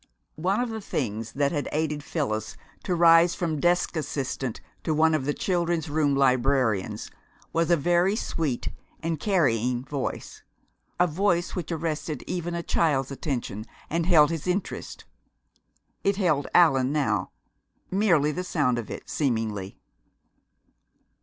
One 0.41 0.59
of 0.59 0.71
the 0.71 0.81
things 0.81 1.35
which 1.35 1.51
had 1.51 1.69
aided 1.71 2.03
Phyllis 2.03 2.57
to 2.85 2.95
rise 2.95 3.35
from 3.35 3.59
desk 3.59 3.95
assistant 3.95 4.59
to 4.83 4.95
one 4.95 5.13
of 5.13 5.25
the 5.25 5.33
Children's 5.35 5.91
Room 5.91 6.15
librarians 6.15 7.11
was 7.53 7.69
a 7.69 7.77
very 7.77 8.15
sweet 8.15 8.69
and 9.03 9.19
carrying 9.19 9.85
voice 9.85 10.41
a 10.99 11.05
voice 11.05 11.55
which 11.55 11.71
arrested 11.71 12.23
even 12.25 12.55
a 12.55 12.63
child's 12.63 13.11
attention, 13.11 13.63
and 13.91 14.07
held 14.07 14.31
his 14.31 14.47
interest. 14.47 15.05
It 16.03 16.15
held 16.15 16.47
Allan 16.51 16.91
now; 16.91 17.29
merely 17.91 18.31
the 18.31 18.43
sound 18.43 18.79
of 18.79 18.89
it, 18.89 19.07
seemingly. 19.07 19.77